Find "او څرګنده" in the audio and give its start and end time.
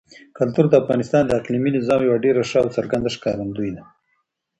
2.63-3.09